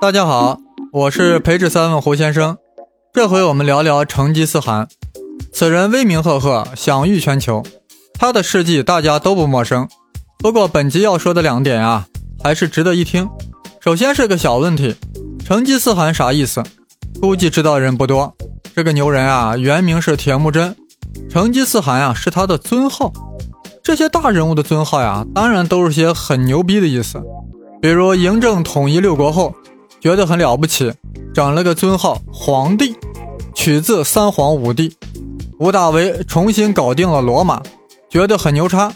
[0.00, 0.58] 大家好，
[0.92, 2.56] 我是培智三问胡先生。
[3.12, 4.88] 这回我们聊聊成吉思汗。
[5.52, 7.62] 此人威名赫赫，享誉全球，
[8.18, 9.88] 他的事迹大家都不陌生。
[10.38, 12.06] 不过本集要说的两点啊，
[12.42, 13.28] 还是值得一听。
[13.80, 14.96] 首先是个小问题，
[15.44, 16.62] 成吉思汗啥意思？
[17.20, 18.34] 估计知道人不多。
[18.74, 20.74] 这个牛人啊，原名是铁木真，
[21.30, 23.12] 成吉思汗啊是他的尊号。
[23.82, 27.20] 这些大人物的尊号呀，当然都是些很牛逼的意思。
[27.80, 29.52] 比如嬴政统一六国后，
[30.02, 30.92] 觉得很了不起，
[31.32, 32.96] 整了个尊号皇帝，
[33.54, 34.92] 取自三皇五帝。
[35.60, 37.62] 吴大维重新搞定了罗马，
[38.10, 38.92] 觉得很牛叉，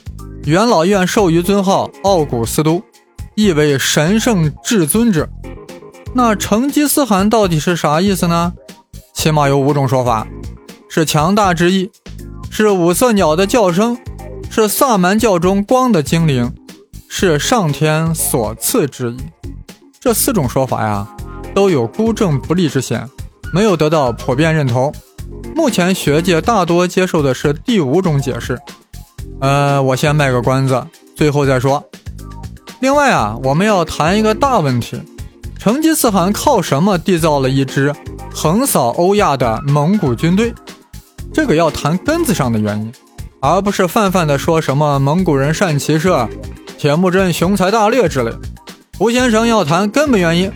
[0.46, 2.82] 元老院授予尊号奥古斯都，
[3.36, 5.28] 意为神圣至尊者。
[6.12, 8.52] 那成吉思汗到底是啥意思呢？
[9.14, 10.26] 起码有五种说法：
[10.88, 11.88] 是强大之意，
[12.50, 13.96] 是五色鸟的叫声，
[14.50, 16.52] 是萨满教中光的精灵。
[17.08, 19.18] 是上天所赐之意，
[20.06, 21.04] 这四种说法呀，
[21.52, 23.10] 都有孤证不立之嫌，
[23.52, 24.94] 没有得到普遍认同。
[25.52, 28.56] 目前学界大多接受的是第五种解释。
[29.40, 30.80] 呃，我先卖个关子，
[31.16, 31.84] 最后再说。
[32.78, 34.96] 另外啊，我们要谈一个大问题：
[35.58, 37.92] 成吉思汗靠什么缔造了一支
[38.32, 40.54] 横扫欧亚的蒙古军队？
[41.34, 42.92] 这个要谈根子上的原因，
[43.40, 46.28] 而不是泛泛的说什么蒙古人善骑射。
[46.78, 48.30] 铁木真雄才大略之类，
[48.98, 50.50] 胡先生要谈根本原因。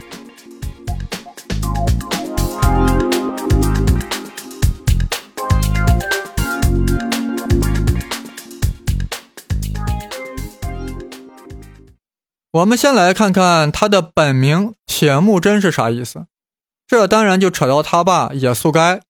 [12.52, 16.24] 我们先来看看他的本名铁木真是啥意思，
[16.86, 19.02] 这当然就扯到他爸也速该。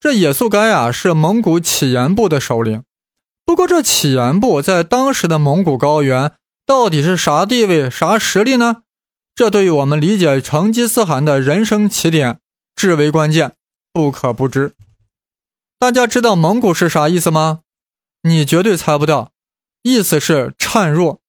[0.00, 2.82] 这也速该啊，是蒙古乞颜部的首领。
[3.44, 6.32] 不过，这乞颜部在当时的蒙古高原
[6.66, 8.82] 到底是啥地位、啥实力呢？
[9.34, 12.40] 这对于我们理解成吉思汗的人生起点
[12.74, 13.54] 至为关键，
[13.92, 14.74] 不可不知。
[15.78, 17.60] 大家知道蒙古是啥意思吗？
[18.22, 19.30] 你绝对猜不到，
[19.82, 21.20] 意思是孱弱，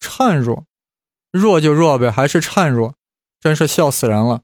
[0.00, 0.66] 孱弱，
[1.32, 2.94] 弱就弱呗，还是孱弱，
[3.40, 4.42] 真是笑死人了。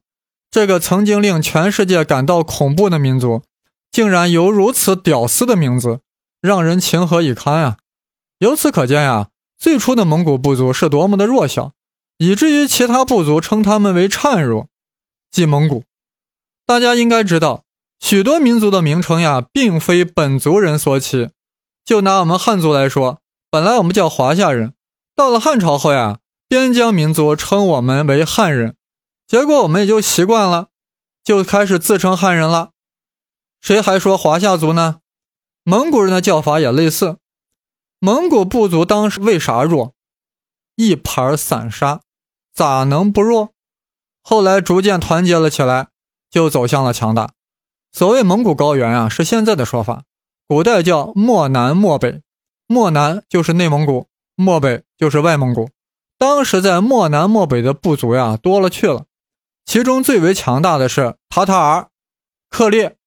[0.49, 3.43] 这个曾经令全世界感到恐怖的民族，
[3.91, 5.99] 竟然有如此屌丝的名字。
[6.41, 7.77] 让人情何以堪啊！
[8.39, 9.29] 由此可见呀，
[9.63, 11.71] 最初的蒙古部族是多么的弱小，
[12.17, 14.67] 以至于其他部族称他们为孱弱，
[15.31, 15.85] 即蒙古。
[16.65, 17.63] 大家应该知道，
[18.01, 21.29] 许多民族的名称呀，并非本族人所起。
[21.85, 24.73] 就拿我们汉族来说，本来我们叫华夏人，
[25.15, 26.19] 到了汉朝后呀，
[26.49, 28.75] 边疆民族称我们为汉人，
[29.25, 30.67] 结果我们也就习惯了，
[31.23, 32.71] 就开始自称汉人了。
[33.61, 34.97] 谁还说华夏族呢？
[35.63, 37.19] 蒙古人的叫法也类似。
[38.05, 39.93] 蒙古部族当时为啥弱？
[40.75, 42.01] 一盘散沙，
[42.53, 43.53] 咋能不弱？
[44.21, 45.87] 后来逐渐团结了起来，
[46.29, 47.31] 就走向了强大。
[47.93, 50.03] 所谓蒙古高原啊，是现在的说法，
[50.49, 52.21] 古代叫漠南、漠北。
[52.67, 55.69] 漠南就是内蒙古，漠北就是外蒙古。
[56.17, 59.05] 当时在漠南、漠北的部族呀，多了去了。
[59.63, 61.89] 其中最为强大的是塔塔尔、
[62.49, 62.97] 克烈、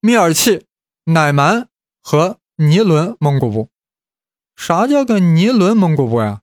[0.00, 0.64] 密尔契、
[1.04, 1.68] 乃蛮。
[2.02, 3.68] 和尼伦蒙古部，
[4.62, 6.42] 啥叫个尼伦蒙古部呀？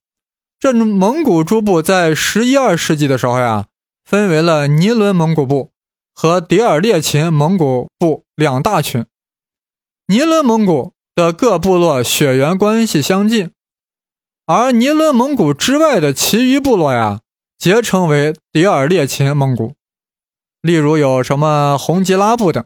[0.59, 3.68] 这蒙古诸部在十一二世纪的时候呀，
[4.03, 5.72] 分为了尼伦蒙古部
[6.13, 9.06] 和迭尔列琴蒙古部两大群。
[10.08, 13.52] 尼伦蒙古的各部落血缘关系相近，
[14.46, 17.22] 而尼伦蒙古之外的其余部落呀，
[17.58, 19.75] 皆称为迭尔列琴蒙古。
[20.62, 22.66] 例如有什么红吉拉部等。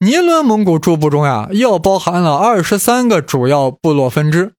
[0.00, 4.54] 尼伦蒙古诸部中呀，又包含了二十三个主要部落分支，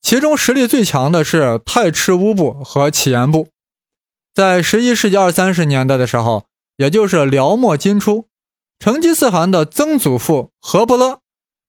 [0.00, 3.48] 其中实力最强的是泰赤乌部和乞颜部。
[4.34, 6.46] 在十一世纪二三十年代的时候，
[6.76, 8.26] 也就是辽末金初，
[8.78, 11.20] 成吉思汗的曾祖父和不勒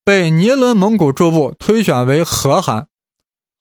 [0.05, 2.87] 被尼伦蒙古诸部推选为和汗。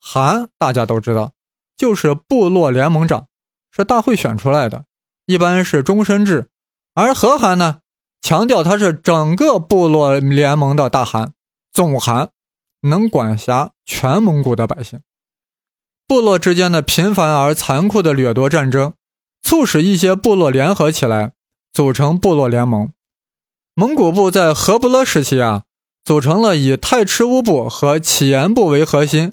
[0.00, 1.32] 汗大家都知道，
[1.76, 3.26] 就是部落联盟长，
[3.70, 4.84] 是大会选出来的，
[5.26, 6.48] 一般是终身制。
[6.94, 7.80] 而和汗呢？
[8.22, 11.32] 强调他是整个部落联盟的大汗，
[11.72, 12.30] 总汗，
[12.82, 15.00] 能管辖全蒙古的百姓。
[16.06, 18.92] 部落之间的频繁而残酷的掠夺战争，
[19.42, 21.32] 促使一些部落联合起来，
[21.72, 22.92] 组成部落联盟。
[23.74, 25.62] 蒙古部在和不勒时期啊，
[26.04, 29.32] 组成了以太赤乌部和乞颜部为核心，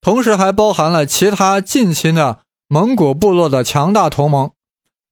[0.00, 4.50] 同时还包含了其他近亲的蒙古部落的强大同盟。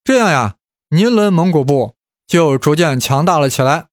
[0.05, 0.57] 这样呀，
[0.91, 1.96] 尼伦蒙古部。
[2.27, 3.87] 就逐渐强大了起来。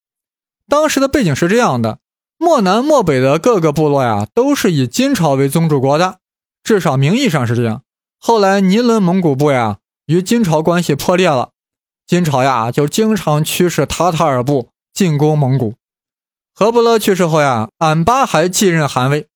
[0.68, 2.00] 当时的背景是这样的：
[2.38, 6.20] 漠南、漠北的各个部落呀，都是以金朝为宗主国的，
[6.64, 7.84] 至少名义上是这样。
[8.20, 11.50] 后来尼伦蒙古部呀，与金朝关系破裂了。
[12.08, 15.76] 金朝呀，就经常驱使塔塔尔部进攻蒙古。
[16.56, 19.28] 和不勒去世后呀，俺巴还继任汗位。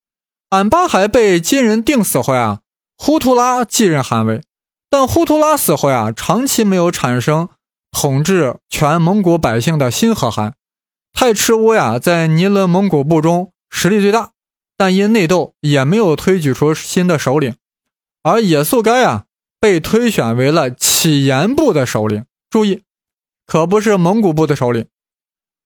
[0.50, 2.60] 俺巴还被金人定死后呀，
[2.96, 4.42] 忽图拉继任汗位。
[4.88, 7.50] 但忽图拉死后呀，长期没有产生
[7.90, 10.54] 统治全蒙古百姓的新和汗。
[11.12, 14.32] 太赤乌呀，在尼伦蒙古部中实力最大，
[14.76, 17.56] 但因内斗也没有推举出新的首领。
[18.22, 19.24] 而野速该啊，
[19.58, 22.24] 被推选为了乞颜部的首领。
[22.50, 22.82] 注意，
[23.46, 24.86] 可不是蒙古部的首领。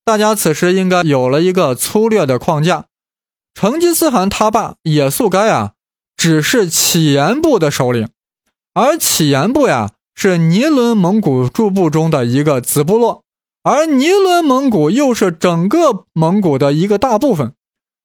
[0.04, 2.86] 大家此时应该有了一个粗略的框架：
[3.54, 5.74] 成吉思汗他爸野速该啊，
[6.16, 8.08] 只是乞颜部的首领，
[8.74, 13.22] 而乞颜部呀是尼伦蒙古诸部中的一个子部落，
[13.62, 17.54] 而尼伦蒙古又是整个蒙古的一个大部分，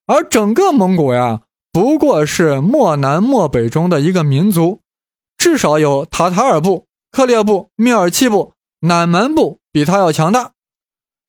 [0.06, 4.82] 而整个蒙古呀不过是漠南漠北中的一个民族，
[5.38, 8.54] 至少有塔塔尔部、克烈部、蔑尔契部。
[8.82, 10.52] 南蛮部比他要强大，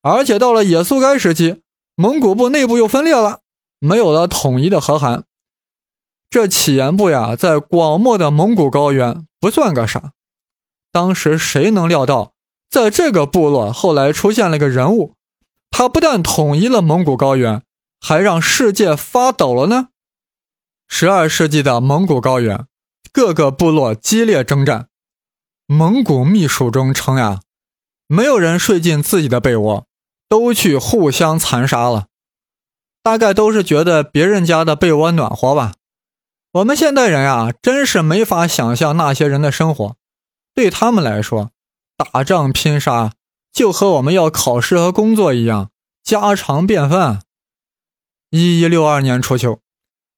[0.03, 1.63] 而且到了野速该时期，
[1.95, 3.39] 蒙古部内部又分裂了，
[3.79, 5.23] 没有了统一的和汗。
[6.29, 10.11] 这乞颜部呀，在广袤的蒙古高原不算个啥。
[10.91, 12.33] 当时谁能料到，
[12.69, 15.15] 在这个部落后来出现了个人物，
[15.69, 17.61] 他不但统一了蒙古高原，
[17.99, 19.89] 还让世界发抖了呢？
[20.87, 22.65] 十二世纪的蒙古高原，
[23.13, 24.87] 各个部落激烈征战。
[25.67, 27.41] 蒙古秘书中称呀，
[28.07, 29.85] 没有人睡进自己的被窝，
[30.27, 32.07] 都去互相残杀了。
[33.03, 35.73] 大概都是觉得别人家的被窝暖和吧。
[36.53, 39.95] 我们现代人啊，真是没法想象那些人的生活。
[40.53, 41.51] 对他们来说，
[41.97, 43.13] 打仗拼杀
[43.51, 45.71] 就和我们要考试和工作一样
[46.03, 47.21] 家常便饭。
[48.29, 49.59] 一一六二年初秋，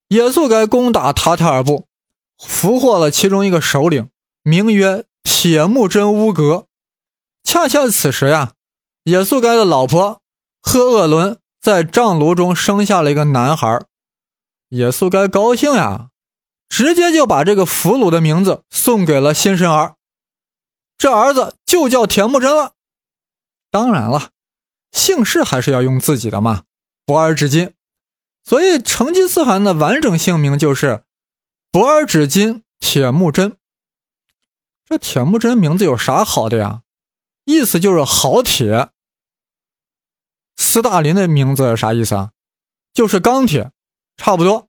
[0.08, 1.86] 也速该攻打塔塔尔部，
[2.38, 4.08] 俘获了其中一个首领，
[4.42, 5.04] 名曰。
[5.24, 6.66] 铁木真乌格，
[7.44, 8.54] 恰恰此时呀，
[9.04, 10.20] 也速该的老婆
[10.60, 13.84] 赫鄂伦在帐炉中生下了一个男孩。
[14.68, 16.08] 也速该高兴呀，
[16.68, 19.94] 直接就把这个俘虏的名字送给了新生儿，
[21.02, 22.74] 这儿子就叫铁木真了。
[23.72, 24.30] 当然了，
[24.92, 26.62] 姓氏还是要用自己的嘛，
[27.04, 27.74] 博尔只金。
[28.44, 31.02] 所以成吉思汗的完整姓名就是
[31.72, 33.56] 博尔只金铁木真。
[34.84, 36.82] 这铁木真名字有啥好的呀？
[37.46, 38.90] 意思就是好铁。
[40.56, 42.30] 斯大林的名字啥意思啊？
[42.94, 43.72] 就是钢铁，
[44.16, 44.68] 差不多。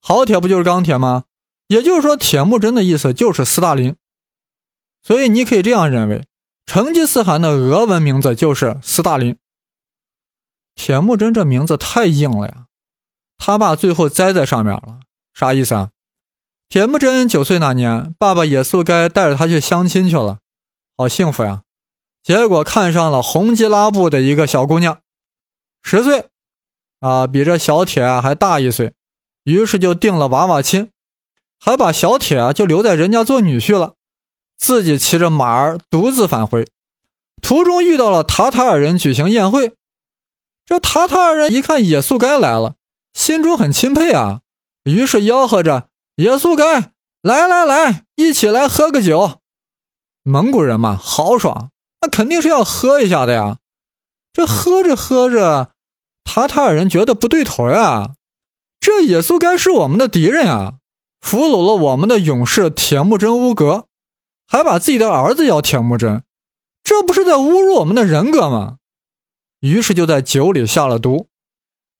[0.00, 1.24] 好铁不就是钢铁吗？
[1.66, 3.94] 也就是说，铁木真的意思就是斯大林。
[5.06, 6.26] 所以你可以这样认为，
[6.66, 9.36] 成吉思汗的俄文名字就是斯大林。
[10.74, 12.66] 铁木真这名字太硬了呀，
[13.38, 14.98] 他爸最后栽在上面了，
[15.32, 15.90] 啥意思啊？
[16.68, 20.38] 铁木真九岁那年，爸爸也速该带着他去相亲去了，
[20.96, 21.62] 好幸福呀！
[22.24, 24.98] 结果看上了红吉拉部的一个小姑娘，
[25.84, 26.26] 十岁，
[26.98, 28.92] 啊，比这小铁还大一岁，
[29.44, 30.90] 于是就定了娃娃亲，
[31.60, 33.94] 还把小铁啊就留在人家做女婿了，
[34.56, 36.66] 自己骑着马儿独自返回，
[37.40, 39.74] 途中遇到了塔塔尔人举行宴会，
[40.64, 42.74] 这塔塔尔人一看野速该来了，
[43.12, 44.40] 心中很钦佩啊，
[44.84, 45.88] 于是吆喝着。
[46.16, 49.40] 野速该，来来来，一起来喝个酒。
[50.22, 53.58] 蒙古人嘛，豪爽，那肯定是要喝一下的呀。
[54.32, 55.72] 这喝着喝着，
[56.24, 58.14] 塔塔尔人觉得不对头呀。
[58.80, 60.74] 这野速该是我们的敌人啊，
[61.20, 63.86] 俘虏了我们的勇士铁木真乌格，
[64.46, 66.22] 还把自己的儿子要铁木真，
[66.84, 68.78] 这不是在侮辱我们的人格吗？
[69.60, 71.28] 于是就在酒里下了毒。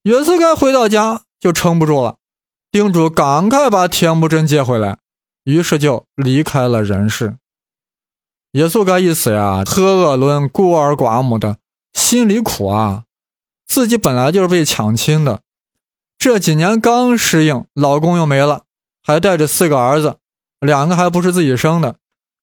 [0.03, 2.17] 野速该回到家就撑不住了。
[2.71, 4.99] 叮嘱赶快把铁木真接回来，
[5.45, 7.39] 于是就离开了人世。
[8.53, 11.59] 野速该一死呀，赫鄂伦孤儿寡母的
[11.93, 13.05] 心里苦啊，
[13.67, 15.41] 自己本来就是被抢亲的，
[16.19, 18.65] 这几年刚适应，老公又没了，
[19.03, 20.19] 还带着四个儿子，
[20.61, 21.97] 两个还不是自己生的。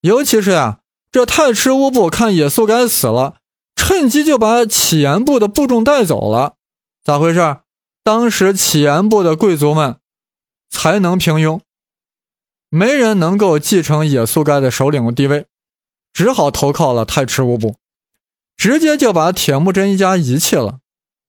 [0.04, 0.80] 尤其是呀，
[1.10, 3.36] 这太赤乌部看野速该死了，
[3.74, 6.56] 趁机就把乞颜部的部众带走了。
[7.02, 7.58] 咋回事？
[8.02, 9.96] 当时乞颜部的贵族们。
[10.70, 11.60] 才能平庸，
[12.68, 15.46] 没人能够继承野速该的首领地位，
[16.12, 17.76] 只好投靠了太赤乌部，
[18.56, 20.80] 直接就把铁木真一家遗弃了。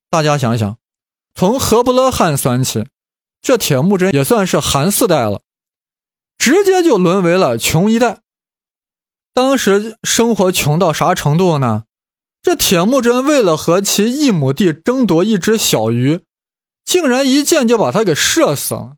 [0.09, 0.77] 大家想想，
[1.35, 2.87] 从和不勒汗算起，
[3.39, 5.41] 这铁木真也算是寒四代了，
[6.39, 8.21] 直接就沦为了穷一代。
[9.35, 11.83] 当时生活穷到啥程度呢？
[12.41, 16.21] 这铁木真为了和其一亩地争夺一只小鱼，
[16.85, 18.93] 竟然一箭就把他给射死了。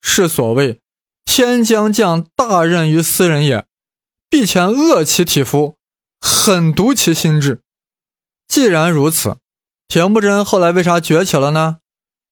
[0.00, 0.80] 是所谓
[1.26, 3.66] “天将降大任于斯人也”，
[4.30, 5.76] 必先饿其体肤，
[6.22, 7.60] 狠毒其心志。
[8.48, 9.36] 既然如此，
[9.86, 11.80] 铁木真后来为啥崛起了呢？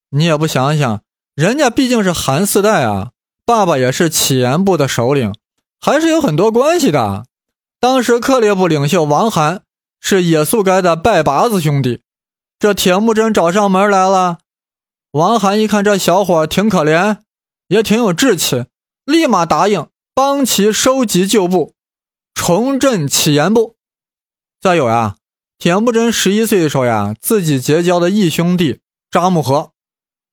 [0.09, 1.03] 你也不想想，
[1.35, 3.11] 人家毕竟是韩四代啊，
[3.45, 5.35] 爸爸也是乞颜部的首领，
[5.79, 7.25] 还是有很多关系的。
[7.79, 9.63] 当时克烈部领袖王罕
[9.99, 12.01] 是野速该的拜把子兄弟，
[12.59, 14.39] 这铁木真找上门来了。
[15.11, 17.19] 王罕一看这小伙挺可怜，
[17.67, 18.65] 也挺有志气，
[19.05, 21.73] 立马答应帮其收集旧部，
[22.33, 23.75] 重振乞颜部。
[24.61, 25.15] 再有呀。
[25.57, 28.79] 铁木真十一岁的时候呀，自己结交的义兄弟
[29.11, 29.71] 扎木合，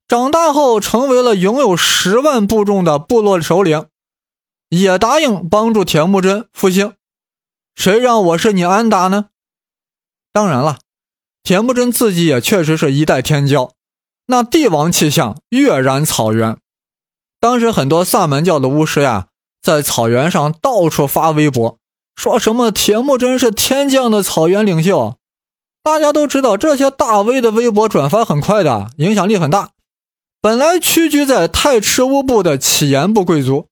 [0.07, 3.87] 长大后成为了拥有十万部众的部落首领，
[4.69, 6.95] 也答应帮助铁木真复兴。
[7.75, 9.27] 谁让我是你安达呢？
[10.33, 10.79] 当然了，
[11.43, 13.71] 铁木真自己也确实是一代天骄，
[14.27, 16.57] 那帝王气象跃然草原。
[17.39, 19.29] 当时很多萨满教的巫师呀，
[19.63, 21.79] 在草原上到处发微博。
[22.17, 25.17] 说什么铁木真是天降的草原领袖？
[25.83, 29.71] 大家都知道，这些大 V 的微博转发很快的，影响力很大。
[30.41, 33.69] 本来屈居在太赤乌部的乞颜部贵族，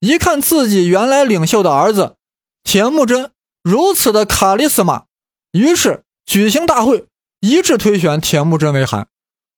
[0.00, 2.16] 一看自己原来领袖的儿子
[2.62, 5.06] 铁木真如此的卡利斯玛，
[5.52, 7.06] 于是举行大会，
[7.40, 9.08] 一致推选铁木真为汗，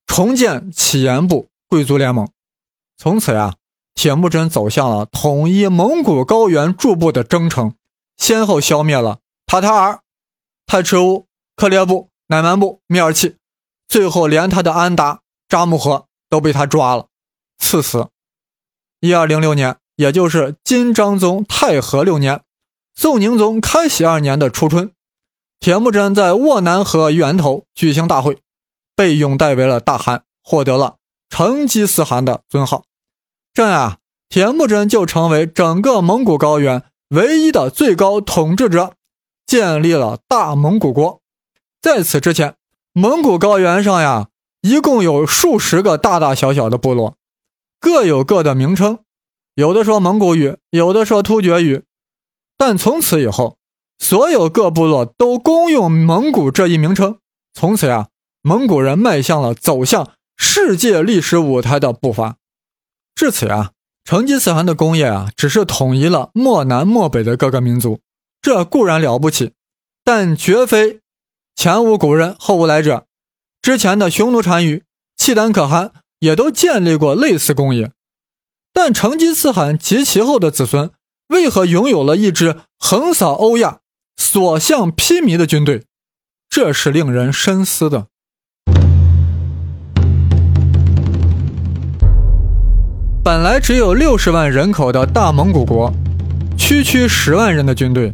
[0.07, 2.29] 重建乞颜部贵族联盟。
[2.97, 3.55] 从此呀，
[3.93, 7.75] 铁木真走向了统一蒙古高原诸部的征程。
[8.17, 10.01] 先后消灭了塔塔尔、
[10.65, 13.37] 太赤乌、克烈部、乃蛮部、米尔契，
[13.87, 17.07] 最后连他的安达、扎木合都被他抓了，
[17.57, 18.09] 赐死。
[18.99, 22.43] 一二零六年，也就是金章宗太和六年，
[22.95, 24.93] 宋宁宗开禧二年的初春，
[25.59, 28.37] 铁木真在沃南河源头举行大会，
[28.95, 30.95] 被拥戴为了大汗，获得了
[31.27, 32.85] 成吉思汗的尊号。
[33.53, 33.97] 这样啊，
[34.29, 36.85] 铁木真就成为整个蒙古高原。
[37.09, 38.93] 唯一的最高统治者
[39.45, 41.19] 建立了大蒙古国。
[41.81, 42.55] 在此之前，
[42.93, 44.29] 蒙古高原上呀，
[44.61, 47.17] 一共有数十个大大小小的部落，
[47.81, 48.99] 各有各的名称，
[49.59, 51.83] 有的说蒙古语，有的说突厥语。
[52.57, 53.57] 但从此以后，
[53.97, 57.17] 所有各部落都公用蒙古这一名称。
[57.53, 58.07] 从此呀，
[58.41, 62.37] 蒙古人迈向了走向世界历史舞台的步伐。
[63.13, 63.71] 至此呀。
[64.05, 67.99] 成吉思汗的功业啊，只是统一了漠南漠北的各个民族，
[68.41, 69.51] 这固然了不起，
[70.03, 71.01] 但绝非
[71.55, 73.05] 前无古人后无来者。
[73.61, 74.83] 之前的匈奴单于、
[75.15, 77.91] 契丹可汗也都建立过类似功业，
[78.73, 80.91] 但成吉思汗及其后的子孙
[81.29, 83.79] 为何拥有了一支横扫欧亚、
[84.17, 85.83] 所向披靡的军队？
[86.49, 88.07] 这是令人深思的。
[93.23, 95.93] 本来只有六十万人口的大蒙古国，
[96.57, 98.11] 区区十万人的军队，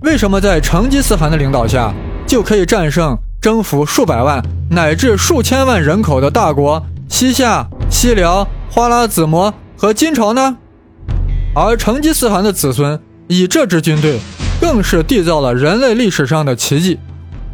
[0.00, 1.92] 为什么在成吉思汗的领导下
[2.26, 9.52] 就可以战胜征服数百万乃至数千万人口的大国西夏、西辽、花剌子模
[9.84, 10.56] 和金朝呢？
[11.54, 12.98] 而成吉思汗的子孙
[13.28, 14.18] 以这支军队，
[14.58, 16.98] 更是缔造了人类历史上的奇迹。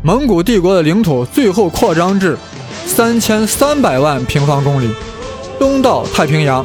[0.04, 2.38] 蒙古帝国的领土最后扩张至
[2.86, 4.88] 三千三百万平方公里，
[5.58, 6.64] 东到太平洋。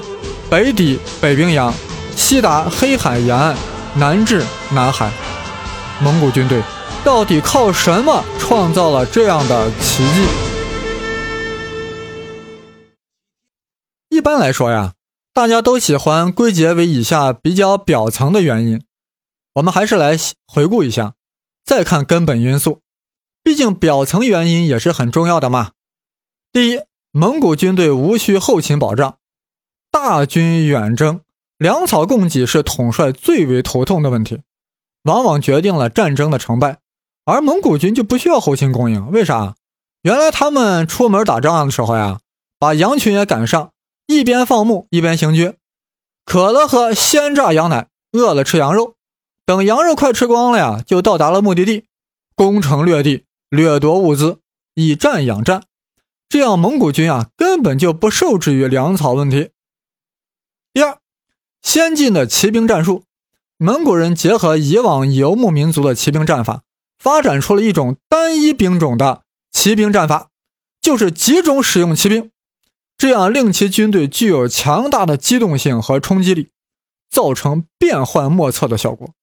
[0.51, 1.74] 北抵北冰洋，
[2.15, 3.55] 西达黑海沿岸，
[3.95, 5.10] 南至南海。
[6.00, 6.62] 蒙古军队
[7.03, 10.27] 到底靠什么创造了这样的奇迹？
[14.10, 14.91] 一般来说呀，
[15.35, 18.81] 大家都喜欢归结为以下比较表层的原因。
[19.55, 20.15] 我们还是来
[20.47, 21.15] 回顾一下，
[21.65, 22.79] 再看根本因素。
[23.43, 25.71] 毕竟表层原因也是很重要的嘛。
[26.53, 26.79] 第一，
[27.11, 29.17] 蒙古军队无需后勤保障。
[29.91, 31.19] 大军远征，
[31.57, 34.41] 粮草供给是统帅最为头痛的问题，
[35.03, 36.79] 往往决定了战争的成败。
[37.25, 39.55] 而蒙古军就不需要后勤供应，为啥？
[40.03, 42.21] 原来他们出门打仗的时候呀，
[42.57, 43.73] 把羊群也赶上，
[44.07, 45.55] 一边放牧一边行军，
[46.25, 48.95] 渴了喝鲜榨羊奶，饿了吃羊肉。
[49.45, 51.85] 等羊肉快吃光了呀，就到达了目的地，
[52.35, 54.39] 攻城略地，掠夺物资，
[54.74, 55.63] 以战养战。
[56.27, 59.51] 这样蒙古军啊，根本就不受制于粮草问题。
[60.74, 60.97] 第二，
[61.62, 63.03] 先进的骑兵战术，
[63.57, 66.63] 蒙古人结合以往游牧民族的骑兵战法，
[66.97, 70.29] 发展出了一种单一兵种的骑兵战法，
[70.81, 72.31] 就是集中使用骑兵，
[73.05, 76.50] 这样令其军队具有强大的机动性和冲击力，
[77.07, 79.13] 造成变幻莫测的效果，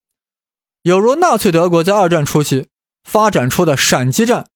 [0.83, 2.69] 有如纳粹德国在二战初期
[3.03, 4.47] 发展出的闪击战，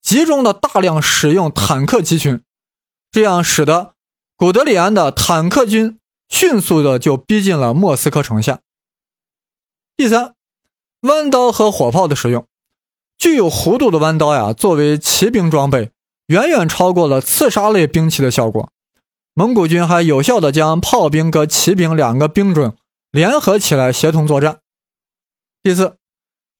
[0.00, 2.40] 集中了大量使用坦克集群，
[3.10, 3.94] 这样使得
[4.36, 5.98] 古德里安的坦克军。
[6.28, 8.60] 迅速的就逼近了莫斯科城下。
[9.96, 10.34] 第三，
[11.00, 12.46] 弯刀和火炮的使用。
[13.18, 15.90] 具有弧度的弯刀呀，作为骑兵装备，
[16.26, 18.70] 远远超过了刺杀类兵器的效果。
[19.38, 22.74] 蒙古军还有效地将炮兵和骑兵两个兵种
[23.10, 24.60] 联合起来协同作战。
[25.62, 25.98] 第四，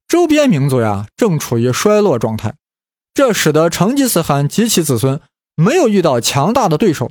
[0.06, 2.56] 周边民族呀正处于衰落状态，
[3.14, 5.22] 这使得成吉思汗及其子孙
[5.54, 7.10] 没有遇到强大的对手。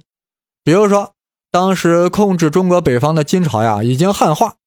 [0.64, 1.16] 比如说，
[1.50, 4.58] 当时控制中国北方的金朝呀已经汉化，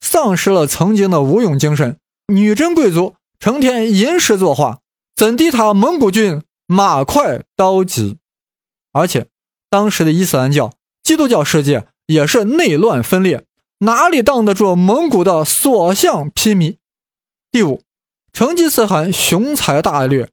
[0.00, 1.98] 丧失了曾经的武勇精神，
[2.28, 3.16] 女真贵族。
[3.38, 4.80] 成天吟诗作画，
[5.14, 8.16] 怎敌他蒙古军马快刀急？
[8.92, 9.26] 而且
[9.68, 13.44] 当时的伊斯兰教、基督教世界也是内乱分裂，
[13.78, 16.76] 哪里挡得住蒙古的所向披靡？
[17.50, 17.82] 第五，
[18.32, 20.30] 成吉思汗雄才大略，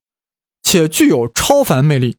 [0.61, 2.17] 且具有超凡魅力。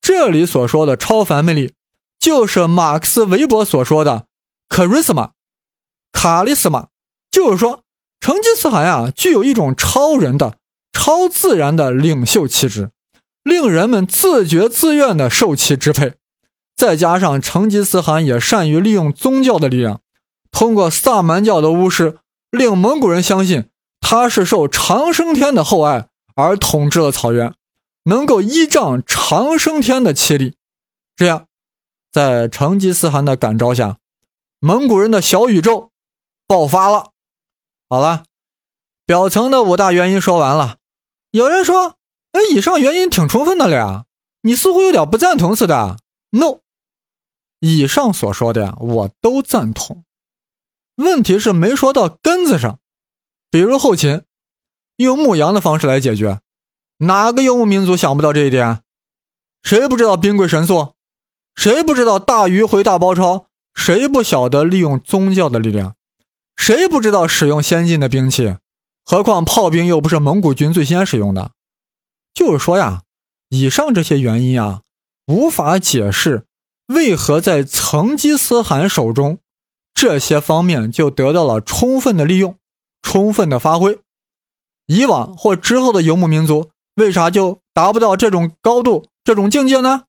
[0.00, 1.74] 这里所说的超凡魅力，
[2.18, 4.26] 就是马克思韦伯所说的
[4.68, 5.30] charisma，
[6.12, 6.88] 卡利斯玛，
[7.30, 7.82] 就是说。
[8.22, 10.58] 成吉思汗啊，具有一种超人的、
[10.92, 12.90] 超自然的领袖气质，
[13.42, 16.16] 令人们自觉自愿地受其支配。
[16.80, 20.00] 再加上成吉思汗也善于利用宗教的力量，
[20.50, 22.16] 通过萨满教的巫师，
[22.50, 23.68] 令蒙古人相信
[24.00, 27.52] 他是受长生天的厚爱而统治了草原，
[28.04, 30.56] 能够依仗长生天的气力。
[31.16, 31.44] 这样，
[32.10, 33.98] 在成吉思汗的感召下，
[34.58, 35.90] 蒙古人的小宇宙
[36.46, 37.10] 爆发了。
[37.90, 38.24] 好了，
[39.04, 40.78] 表层的五大原因说完了。
[41.30, 41.96] 有人说
[42.32, 44.06] ：“哎，以上原因挺充分的了呀，
[44.40, 45.98] 你似乎有点不赞同似的。
[46.30, 46.60] ”No，
[47.60, 50.04] 以上所说的呀，我都赞同。
[50.96, 52.80] 问题是没说到根子上，
[53.50, 54.22] 比如后勤，
[54.96, 56.40] 用牧羊的方式来解决，
[56.98, 58.82] 哪个游牧民族想不到这一点？
[59.62, 60.94] 谁不知道兵贵神速？
[61.54, 63.46] 谁不知道大迂回大包抄？
[63.74, 65.94] 谁不晓得利用宗教的力量？
[66.56, 68.56] 谁不知道使用先进的兵器？
[69.04, 71.52] 何况炮兵又不是蒙古军最先使用的。
[72.34, 73.02] 就是说呀，
[73.48, 74.82] 以上这些原因啊，
[75.26, 76.46] 无法解释
[76.90, 79.38] 为何在成吉思汗手中，
[79.94, 82.56] 这些方面就得到了充分的利用、
[83.00, 84.00] 充分的发挥。
[84.86, 90.04] 以往或之后的游牧民族为啥就达不到这种高度、这种境界呢？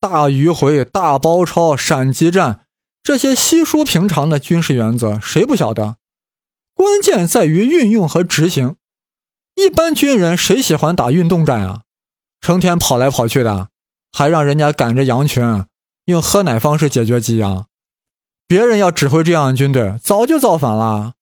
[0.00, 2.66] 大迂回、大包抄、闪击战。
[3.04, 5.96] 这些稀疏平常的军事原则，谁不晓得？
[6.74, 8.76] 关键在于运用和执行。
[9.54, 11.82] 一般军人谁喜欢打运动战啊？
[12.40, 13.68] 成天跑来跑去的，
[14.12, 15.64] 还让人家赶着羊群，
[16.06, 17.66] 用喝奶方式解决给养。
[18.46, 21.14] 别人要指挥这样的军队，早就造反了。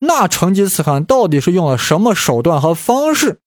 [0.00, 3.40] 那成吉思汗到底是用了什么手段和方式，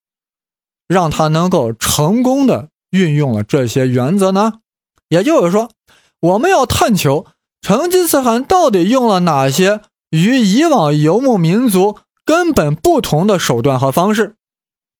[0.88, 4.62] 让他能够成功的运用了这些原则呢？
[5.10, 5.72] 也就是说，
[6.20, 7.28] 我们要探求。
[7.60, 14.36] 成吉思汗到底用了哪些与以往游牧民族根本不同的手段和方式？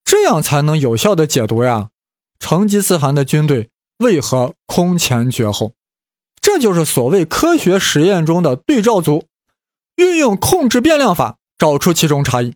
[0.04, 1.90] 这样才能有效的解读呀。
[2.40, 5.74] 成吉思汗的军队为何空前绝后？
[6.42, 9.26] 这就是所谓科学实验中的对照组，
[9.96, 12.54] 运用控制变量法找出其中差异。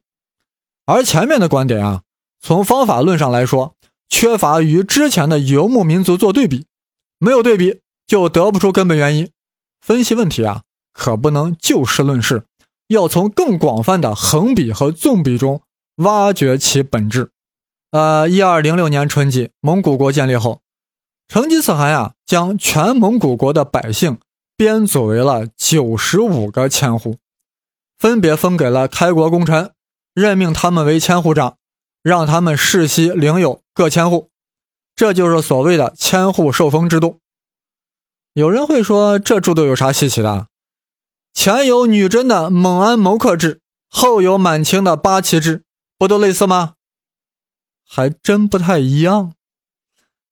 [0.86, 2.02] 而前面的观点啊，
[2.40, 3.76] 从方法论上来说，
[4.08, 6.66] 缺乏与之前的游牧民族做对比，
[7.18, 9.30] 没有对比就得不出根本原因。
[9.82, 12.46] 分析问题啊，可不能就事论事，
[12.88, 15.62] 要从更广泛的横比和纵比中
[15.98, 17.32] 挖掘其本质。
[17.92, 20.62] 呃，一二零六年春季，蒙古国建立后，
[21.32, 24.20] 成吉思汗呀，将全蒙古国的百姓
[24.58, 27.20] 编组为了九十五个千户，
[27.98, 29.72] 分别封给了开国功臣，
[30.14, 31.56] 任命他们为千户长，
[32.04, 34.30] 让他们世袭领有各千户，
[34.94, 37.22] 这就是所谓的千户受封制度。
[38.34, 40.48] 有人会说，这制度有啥稀奇的？
[41.34, 45.64] 前有女真的蒙安谋克制，后有满清的八旗制，
[45.98, 46.74] 不都类似吗？
[47.88, 49.32] 还真不太一样。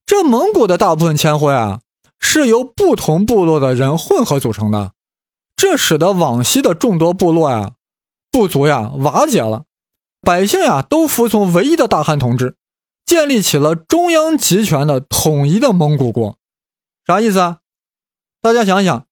[0.09, 1.81] 这蒙古的大部分千户呀，
[2.19, 4.93] 是由不同部落的人混合组成的，
[5.55, 7.73] 这使得往昔的众多部落呀、
[8.31, 9.65] 部族呀瓦解了，
[10.21, 12.55] 百姓呀都服从唯一的大汗统治，
[13.05, 16.37] 建立起了中央集权的统一的蒙古国。
[17.05, 17.57] 啥意思啊？
[18.41, 19.05] 大家想想，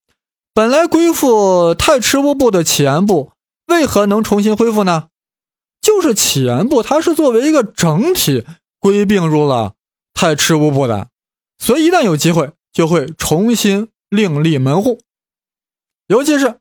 [0.52, 3.34] 本来归附太赤乌部的乞颜部，
[3.68, 5.10] 为何能重新恢复呢？
[5.80, 8.48] 就是乞颜部它是作为一个整体
[8.80, 9.76] 归并入了
[10.20, 11.10] 太赤乌部的，
[11.60, 15.00] 所以一旦有机会，就会重新另立门户。
[16.08, 16.60] 尤其是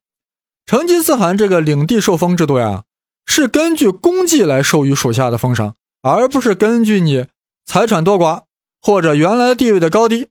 [0.67, 2.85] 成吉思汗这个领地受封制度呀，
[3.25, 7.29] 是根据功绩来授予属下的封赏，而不是根据你
[7.65, 8.43] 财产多寡
[8.83, 10.29] 或者原来地位的高低。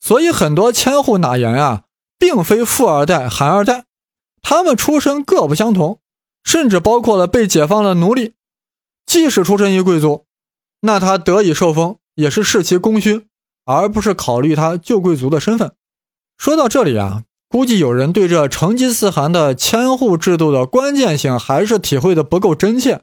[0.00, 1.84] 所以很多千户哪言啊，
[2.18, 3.84] 并非富二代、寒二代，
[4.42, 6.00] 他们出身各不相同，
[6.42, 8.34] 甚至包括了被解放的奴隶。
[9.06, 10.26] 即使出身于贵族，
[10.80, 13.26] 那他得以受封也是视其功勋，
[13.64, 15.72] 而不是考虑他旧贵族的身份。
[16.36, 23.02] 说到这里啊，估计有人对这成吉思汗的千户制度的关键性还是体会的不够真切。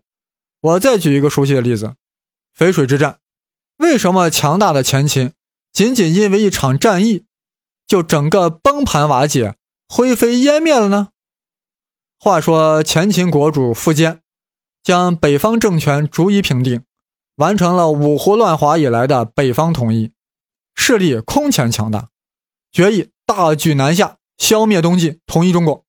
[0.62, 1.96] 我再举一个熟悉的例子：
[2.58, 3.20] 淝水之战。
[3.78, 5.32] 为什么强大的前秦
[5.72, 7.24] 仅仅因为一场战役，
[7.88, 9.56] 就整个崩盘瓦解、
[9.88, 11.10] 灰飞烟灭了呢？
[12.20, 14.22] 话说前秦国主苻坚。
[14.84, 16.84] 将北方政权逐一平定，
[17.36, 20.12] 完成了五胡乱华以来的北方统一，
[20.74, 22.10] 势力空前强大，
[22.72, 25.84] 决意大举南下，消灭东晋，统一中国。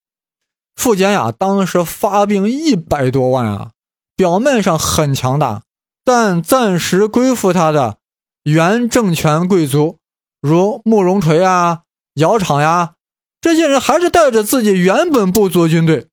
[0.76, 3.70] 苻坚呀，当时发兵一百多万啊，
[4.14, 5.62] 表面上很强大，
[6.04, 7.98] 但暂时归附他的
[8.42, 9.98] 原政权贵族，
[10.40, 11.82] 如慕容垂啊、
[12.14, 12.94] 姚昶呀，
[13.40, 16.08] 这些人还是带着自己原本部族军队，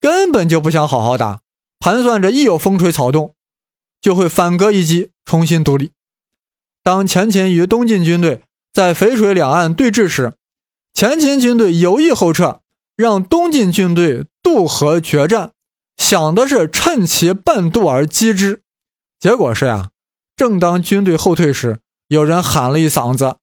[0.00, 1.42] 根本就不想好好打。
[1.78, 3.34] 盘算着，一有风吹草动，
[4.02, 5.92] 就会反戈一击，重新独立。
[6.82, 10.34] 当前秦与东晋军队在淝水两岸对峙时，
[10.92, 12.60] 前秦军队有意后撤，
[12.96, 15.52] 让东晋军队渡河决战，
[15.96, 18.62] 想的是趁其半渡而击之。
[19.20, 19.90] 结果是呀，
[20.34, 23.36] 正当军队后退时，有人喊了一嗓子：“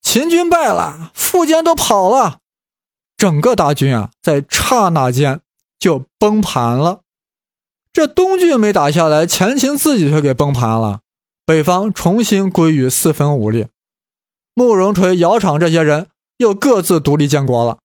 [0.00, 2.38] 秦军败了，苻坚都跑了。”
[3.18, 5.40] 整个大军啊，在刹那间
[5.80, 7.00] 就崩盘了。
[7.98, 11.00] 这东郡没打下来，前秦自己却给崩盘了，
[11.44, 13.70] 北方重新归于四分五裂。
[14.54, 16.06] 慕容垂、姚昶这些人
[16.36, 17.78] 又各自独立建国了。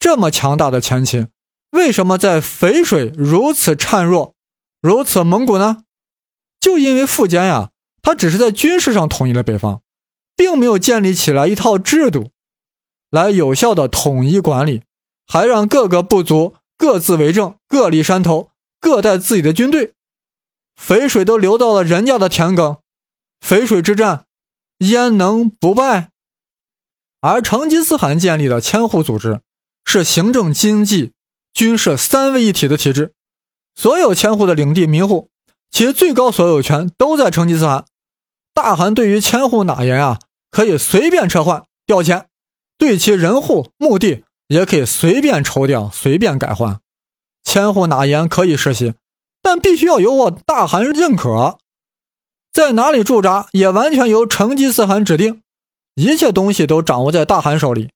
[0.00, 1.28] 这么强大的前秦，
[1.70, 4.34] 为什么在淝水如此孱弱，
[4.82, 5.84] 如此蒙古呢？
[6.58, 7.70] 就因为苻坚呀，
[8.02, 9.82] 他只是在军事上统一了北方，
[10.34, 12.32] 并没有建立起来一套制度，
[13.10, 14.82] 来有效的统一管理，
[15.28, 18.50] 还让各个部族各自为政，各立山头。
[18.86, 19.94] 各带自己的军队，
[20.76, 22.78] 肥水都流到了人家的田埂，
[23.44, 24.26] 淝水之战
[24.78, 26.10] 焉能不败？
[27.20, 29.40] 而成吉思汗建立的千户组织
[29.84, 31.10] 是行政、经济、
[31.52, 33.12] 军事三位一体的体制，
[33.74, 35.30] 所有千户的领地民户，
[35.68, 37.86] 其最高所有权都在成吉思汗。
[38.54, 40.20] 大汗对于千户哪言啊，
[40.52, 42.28] 可以随便撤换调迁，
[42.78, 46.80] 对其人户墓地也可以随便抽调、随便改换。
[47.46, 48.96] 千户哪言可以实行，
[49.40, 51.58] 但必须要由我大汗认可。
[52.52, 55.42] 在哪里驻扎也完全由成吉思汗指定，
[55.94, 57.92] 一切东西都掌握在大汗手里，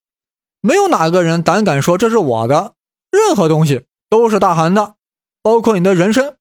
[0.61, 2.73] 没有哪个人胆敢说这是我的。
[3.11, 4.95] 任何东西都是大汗的，
[5.43, 6.37] 包括你的人身。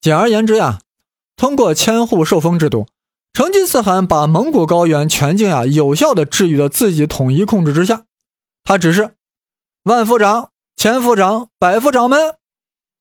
[0.00, 0.78] 简而言之呀，
[1.36, 2.86] 通过千户受封制度，
[3.32, 8.04] 成吉思汗把蒙古高原全境呀有效的置于了自己统一控制之下。
[8.62, 9.16] 他只是
[9.82, 10.51] 万夫长。
[10.76, 12.34] 千夫长、百夫长们，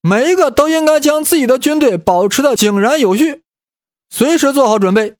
[0.01, 3.41] 每一个都应该将自己的军队保持的井然有序，
[4.09, 5.15] 随时做好准备。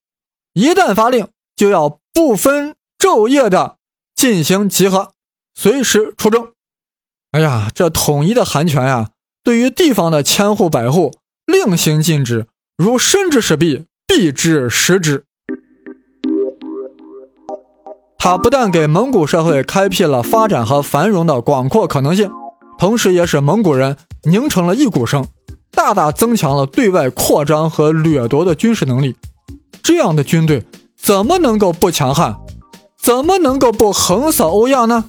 [0.54, 3.78] 一旦发令，就要不分昼夜的
[4.16, 5.14] 进行集合，
[5.56, 6.52] 随时出征。
[7.32, 9.12] 哎呀，这统一的韩权呀，
[9.44, 11.12] 对于地方的千户百户
[11.46, 15.24] 令行禁止，如伸之使臂，避之食之。
[18.18, 22.30] 他不但给蒙古社会开辟了发展和繁荣的广阔可能性。
[22.82, 25.28] 同时，也使蒙古人凝成了一股绳，
[25.70, 29.16] 大大增强了对外扩张和掠夺的军事能力。
[29.84, 30.66] 这样的军队
[31.00, 32.36] 怎么能够不强悍？
[33.00, 35.06] 怎么能够不横扫欧亚呢？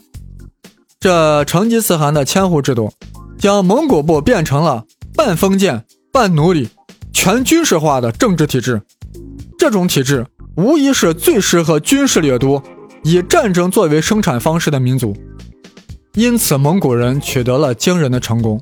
[1.01, 2.93] 这成吉思汗的千户制度，
[3.39, 6.69] 将蒙古部变成了半封建半奴隶、
[7.11, 8.83] 全军事化的政治体制。
[9.57, 10.27] 这种体制
[10.59, 12.63] 无疑是最适合军事掠夺、
[13.03, 15.17] 以战争作为生产方式的民族。
[16.15, 18.61] 因此，蒙古人取得了惊人的成功。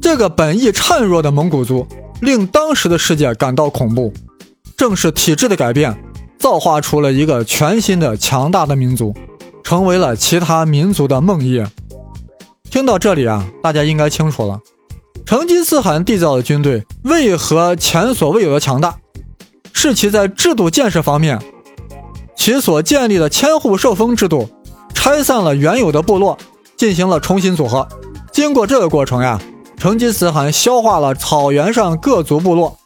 [0.00, 1.86] 这个本意孱弱的蒙古族，
[2.22, 4.10] 令当时的世界感到恐怖。
[4.74, 5.94] 正是体制的改变，
[6.38, 9.14] 造化出了一个全新的强大的民族，
[9.62, 11.66] 成为了其他民族的梦魇。
[12.70, 14.58] 听到这里啊，大家应该清楚了，
[15.26, 18.96] 成吉思汗缔造的军队为何前所未有的强大，
[19.74, 21.38] 是其在制度建设方面，
[22.34, 24.48] 其所建立的千户受封制度，
[24.94, 26.38] 拆散了原有的部落。
[26.78, 27.86] 进行了重新组合，
[28.32, 29.38] 经过这个过程呀，
[29.76, 32.78] 成吉思汗消化了草原上各族部落，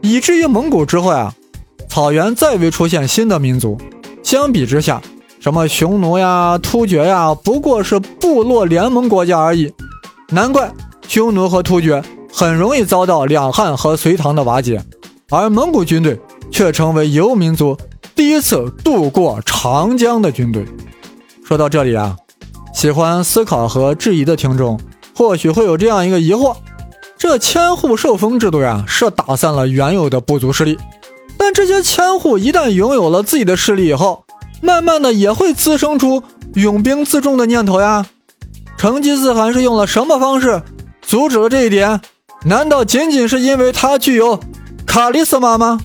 [0.00, 1.34] 以至于蒙古之后呀，
[1.88, 3.76] 草原再未出现新的民族。
[4.22, 5.02] 相比之下，
[5.40, 9.72] 什么匈奴呀、突厥呀，不过是部落联盟国家而已。
[10.28, 10.72] 难怪
[11.08, 12.00] 匈奴和突厥
[12.32, 14.80] 很容易遭到两汉和隋唐的瓦解，
[15.30, 16.18] 而蒙古军队
[16.52, 17.76] 却成为游民族
[18.14, 20.64] 第一次渡过长江的军队。
[21.44, 22.16] 说到这里啊。
[22.82, 24.76] 喜欢思考和质疑的听众，
[25.14, 26.56] 或许会有这样一个疑惑：
[27.16, 30.76] 这千户受封制度呀，是打散了原有的部族势力，
[31.36, 34.24] 但这些千户一旦拥有了自己的势力以后，
[34.60, 38.04] 慢慢的也会滋生出拥兵自重的念头呀。
[38.76, 40.60] 成吉思汗是用了什么方式
[41.02, 42.00] 阻止了这一点？
[42.46, 44.40] 难道仅仅是因为他具有
[44.84, 45.78] 卡利斯玛吗？